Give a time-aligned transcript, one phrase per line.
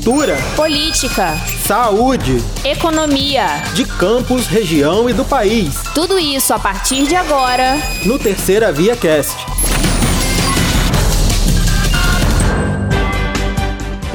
[0.00, 5.74] cultura, política, saúde, economia, de campos, região e do país.
[5.94, 7.76] Tudo isso a partir de agora
[8.06, 9.36] no Terceira Via Cast.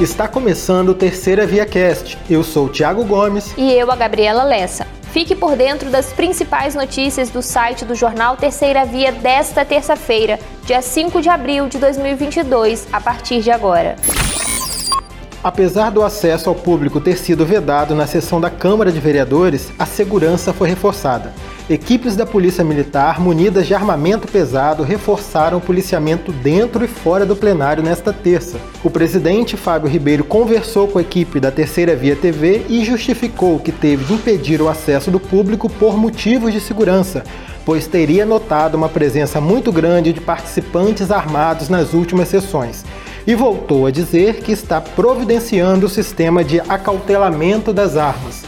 [0.00, 2.18] Está começando o Terceira Via Cast.
[2.28, 4.88] Eu sou o Thiago Gomes e eu a Gabriela Lessa.
[5.12, 10.82] Fique por dentro das principais notícias do site do jornal Terceira Via desta terça-feira, dia
[10.82, 13.94] 5 de abril de 2022, a partir de agora.
[15.46, 19.86] Apesar do acesso ao público ter sido vedado na sessão da Câmara de Vereadores, a
[19.86, 21.32] segurança foi reforçada.
[21.70, 27.36] Equipes da Polícia Militar, munidas de armamento pesado, reforçaram o policiamento dentro e fora do
[27.36, 28.58] plenário nesta terça.
[28.82, 33.70] O presidente Fábio Ribeiro conversou com a equipe da Terceira Via TV e justificou que
[33.70, 37.22] teve de impedir o acesso do público por motivos de segurança,
[37.64, 42.84] pois teria notado uma presença muito grande de participantes armados nas últimas sessões.
[43.26, 48.44] E voltou a dizer que está providenciando o sistema de acautelamento das armas.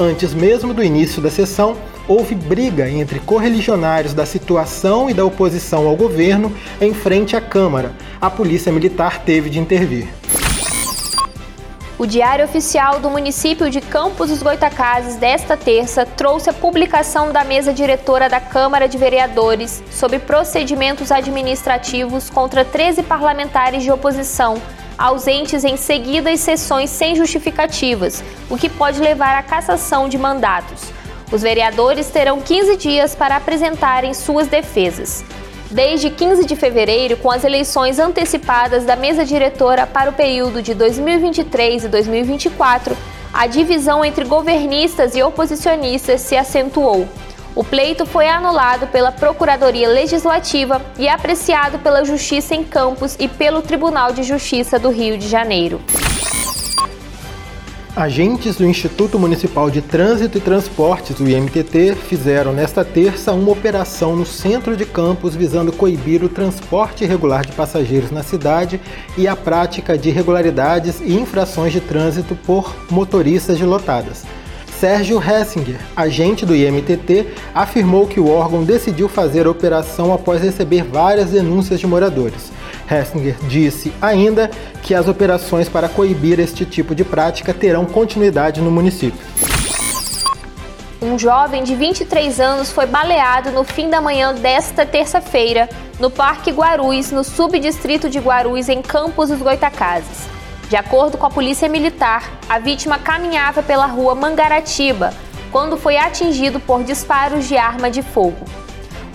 [0.00, 1.76] Antes mesmo do início da sessão,
[2.08, 7.92] houve briga entre correligionários da situação e da oposição ao governo em frente à Câmara.
[8.18, 10.08] A Polícia Militar teve de intervir.
[12.02, 17.44] O Diário Oficial do município de Campos dos Goitacazes desta terça trouxe a publicação da
[17.44, 24.60] mesa diretora da Câmara de Vereadores sobre procedimentos administrativos contra 13 parlamentares de oposição
[24.98, 30.82] ausentes em seguidas sessões sem justificativas, o que pode levar à cassação de mandatos.
[31.30, 35.24] Os vereadores terão 15 dias para apresentarem suas defesas.
[35.72, 40.74] Desde 15 de fevereiro, com as eleições antecipadas da mesa diretora para o período de
[40.74, 42.94] 2023 e 2024,
[43.32, 47.08] a divisão entre governistas e oposicionistas se acentuou.
[47.56, 53.62] O pleito foi anulado pela Procuradoria Legislativa e apreciado pela Justiça em Campos e pelo
[53.62, 55.80] Tribunal de Justiça do Rio de Janeiro.
[57.94, 64.16] Agentes do Instituto Municipal de Trânsito e Transportes, o IMTT, fizeram nesta terça uma operação
[64.16, 68.80] no centro de Campos visando coibir o transporte irregular de passageiros na cidade
[69.14, 74.24] e a prática de irregularidades e infrações de trânsito por motoristas de lotadas.
[74.80, 80.82] Sérgio Hessinger, agente do IMTT, afirmou que o órgão decidiu fazer a operação após receber
[80.82, 82.50] várias denúncias de moradores.
[82.92, 84.50] Hessinger disse ainda
[84.82, 89.20] que as operações para coibir este tipo de prática terão continuidade no município.
[91.00, 96.52] Um jovem de 23 anos foi baleado no fim da manhã desta terça-feira no Parque
[96.52, 100.28] Guarulhos, no subdistrito de Guarulhos, em Campos dos Goitacazes.
[100.68, 105.12] De acordo com a Polícia Militar, a vítima caminhava pela rua Mangaratiba
[105.50, 108.46] quando foi atingido por disparos de arma de fogo.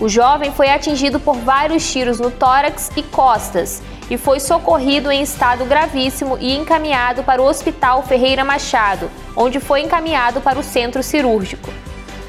[0.00, 5.20] O jovem foi atingido por vários tiros no tórax e costas e foi socorrido em
[5.22, 11.02] estado gravíssimo e encaminhado para o Hospital Ferreira Machado, onde foi encaminhado para o centro
[11.02, 11.68] cirúrgico.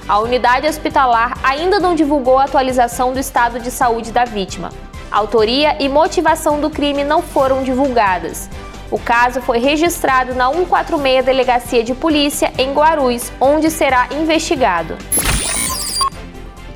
[0.07, 4.71] A unidade hospitalar ainda não divulgou a atualização do estado de saúde da vítima.
[5.11, 8.49] Autoria e motivação do crime não foram divulgadas.
[8.89, 14.97] O caso foi registrado na 146 Delegacia de Polícia em Guarulhos, onde será investigado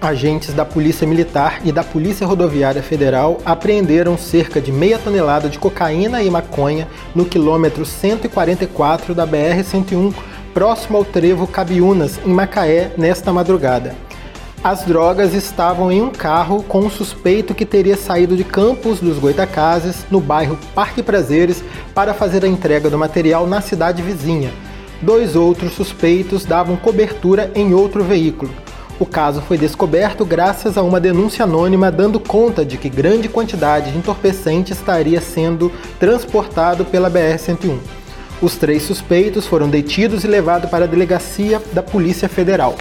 [0.03, 5.57] agentes da Polícia Militar e da Polícia Rodoviária Federal apreenderam cerca de meia tonelada de
[5.57, 10.13] cocaína e maconha no quilômetro 144 da BR-101,
[10.53, 13.95] próximo ao trevo Cabiunas, em Macaé, nesta madrugada.
[14.63, 19.19] As drogas estavam em um carro com um suspeito que teria saído de Campos dos
[19.19, 24.51] Goitacazes, no bairro Parque Prazeres, para fazer a entrega do material na cidade vizinha.
[25.01, 28.51] Dois outros suspeitos davam cobertura em outro veículo.
[28.99, 33.91] O caso foi descoberto graças a uma denúncia anônima dando conta de que grande quantidade
[33.91, 37.77] de entorpecente estaria sendo transportado pela BR-101.
[38.41, 42.75] Os três suspeitos foram detidos e levados para a delegacia da Polícia Federal.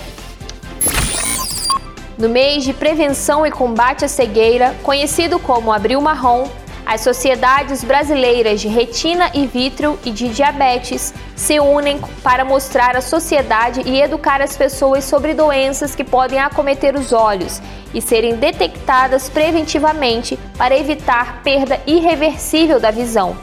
[2.18, 6.46] No mês de prevenção e combate à cegueira, conhecido como Abril Marrom,
[6.84, 13.01] as sociedades brasileiras de retina e vítreo e de diabetes se unem para mostrar à
[13.01, 17.60] sociedade e educar as pessoas sobre doenças que podem acometer os olhos
[17.95, 23.36] e serem detectadas preventivamente para evitar perda irreversível da visão.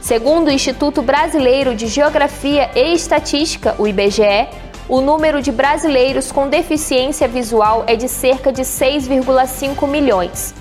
[0.00, 4.48] Segundo o Instituto Brasileiro de Geografia e Estatística, o IBGE,
[4.86, 10.54] o número de brasileiros com deficiência visual é de cerca de 6,5 milhões.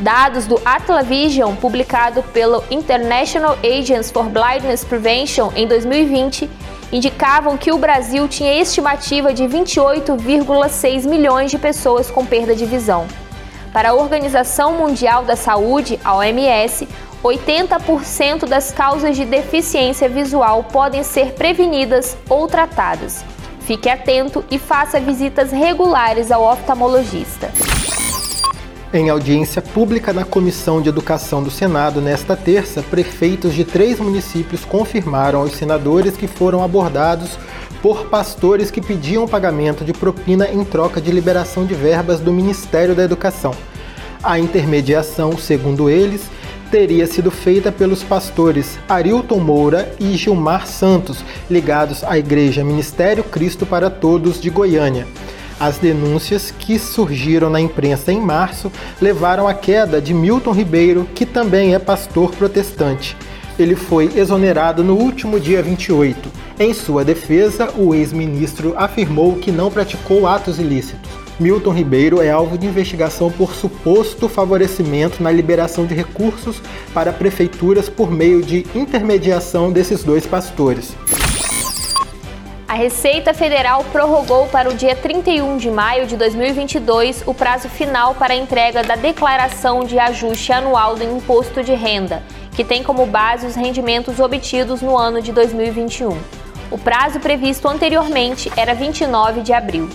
[0.00, 6.48] Dados do Atlavision, publicado pelo International Agents for Blindness Prevention em 2020,
[6.90, 13.06] indicavam que o Brasil tinha estimativa de 28,6 milhões de pessoas com perda de visão.
[13.74, 16.88] Para a Organização Mundial da Saúde, a OMS,
[17.22, 23.22] 80% das causas de deficiência visual podem ser prevenidas ou tratadas.
[23.60, 27.50] Fique atento e faça visitas regulares ao oftalmologista.
[28.92, 34.64] Em audiência pública na Comissão de Educação do Senado nesta terça, prefeitos de três municípios
[34.64, 37.38] confirmaram aos senadores que foram abordados
[37.80, 42.92] por pastores que pediam pagamento de propina em troca de liberação de verbas do Ministério
[42.92, 43.54] da Educação.
[44.24, 46.22] A intermediação, segundo eles,
[46.68, 53.64] teria sido feita pelos pastores Arilton Moura e Gilmar Santos, ligados à Igreja Ministério Cristo
[53.64, 55.06] para Todos de Goiânia.
[55.60, 61.26] As denúncias que surgiram na imprensa em março levaram à queda de Milton Ribeiro, que
[61.26, 63.14] também é pastor protestante.
[63.58, 66.30] Ele foi exonerado no último dia 28.
[66.58, 71.10] Em sua defesa, o ex-ministro afirmou que não praticou atos ilícitos.
[71.38, 76.62] Milton Ribeiro é alvo de investigação por suposto favorecimento na liberação de recursos
[76.94, 80.94] para prefeituras por meio de intermediação desses dois pastores.
[82.70, 88.14] A Receita Federal prorrogou para o dia 31 de maio de 2022 o prazo final
[88.14, 92.22] para a entrega da declaração de ajuste anual do imposto de renda,
[92.54, 96.16] que tem como base os rendimentos obtidos no ano de 2021.
[96.70, 99.88] O prazo previsto anteriormente era 29 de abril.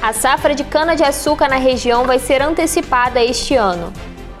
[0.00, 3.92] A safra de cana-de-açúcar na região vai ser antecipada este ano.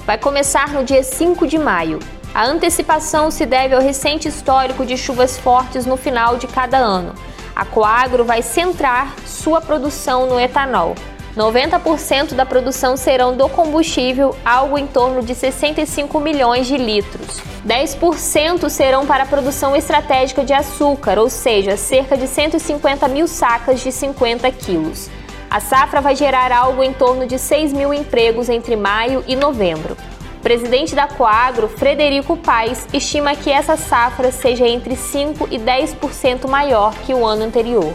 [0.06, 1.98] Vai começar no dia 5 de maio.
[2.34, 7.12] A antecipação se deve ao recente histórico de chuvas fortes no final de cada ano
[7.54, 10.94] a Coagro vai centrar sua produção no etanol.
[11.36, 17.40] 90% da produção serão do combustível, algo em torno de 65 milhões de litros.
[17.66, 23.80] 10% serão para a produção estratégica de açúcar, ou seja, cerca de 150 mil sacas
[23.80, 25.08] de 50 quilos.
[25.50, 29.96] A safra vai gerar algo em torno de 6 mil empregos entre maio e novembro
[30.42, 36.92] presidente da Coagro, Frederico Paes, estima que essa safra seja entre 5% e 10% maior
[37.06, 37.94] que o ano anterior.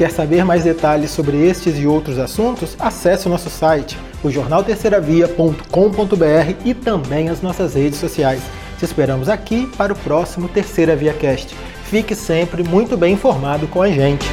[0.00, 2.74] Quer saber mais detalhes sobre estes e outros assuntos?
[2.78, 8.40] Acesse o nosso site, o jornalterceiravia.com.br e também as nossas redes sociais.
[8.78, 11.54] Te esperamos aqui para o próximo Terceira Via Cast.
[11.84, 14.26] Fique sempre muito bem informado com a gente.